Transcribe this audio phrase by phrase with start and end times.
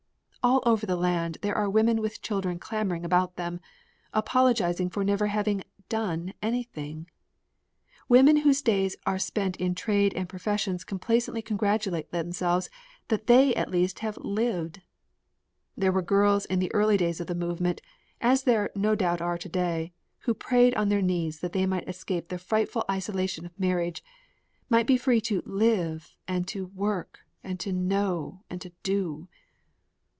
[0.43, 3.59] All over the land there are women with children clamoring about them,
[4.11, 7.07] apologizing for never having done anything!
[8.09, 12.71] Women whose days are spent in trade and professions complacently congratulate themselves
[13.09, 14.81] that they at least have lived.
[15.77, 17.79] There were girls in the early days of the movement,
[18.19, 21.87] as there no doubt are to day, who prayed on their knees that they might
[21.87, 24.03] escape the frightful isolation of marriage,
[24.71, 27.19] might be free to "live" and to "work,"
[27.59, 29.27] to "know" and to "do."